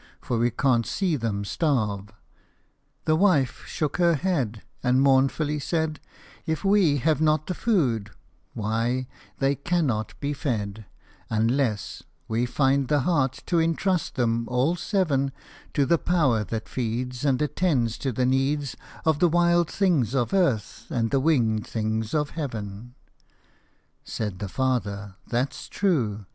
for 0.19 0.39
we 0.39 0.49
can't 0.49 0.87
see 0.87 1.15
them 1.15 1.45
starve." 1.45 2.09
The 3.05 3.15
wife 3.15 3.65
shook 3.67 3.97
her 3.97 4.15
head, 4.15 4.63
And 4.81 4.99
mournfully 4.99 5.59
said," 5.59 5.99
If 6.47 6.65
we 6.65 6.97
have 6.97 7.21
not 7.21 7.45
the 7.45 7.53
food, 7.53 8.09
why, 8.55 9.05
they 9.37 9.53
cannot 9.53 10.19
be 10.19 10.33
fed; 10.33 10.87
Unless 11.29 12.01
we 12.27 12.47
find 12.47 12.89
heart 12.89 13.43
to 13.45 13.59
entrust 13.59 14.15
them 14.15 14.47
all 14.49 14.75
seven 14.75 15.31
To 15.75 15.85
the 15.85 15.99
Power 15.99 16.43
that 16.45 16.67
feeds 16.67 17.23
And 17.23 17.39
attends 17.39 17.99
to 17.99 18.11
the 18.11 18.25
needs 18.25 18.75
Of 19.05 19.19
the 19.19 19.29
wild 19.29 19.69
things 19.69 20.15
of 20.15 20.33
earth 20.33 20.87
and 20.89 21.11
the 21.11 21.19
winged 21.19 21.67
things 21.67 22.15
of 22.15 22.31
heaven." 22.31 22.95
Said 24.03 24.39
the 24.39 24.49
father, 24.49 25.13
"That's 25.27 25.69
true! 25.69 26.25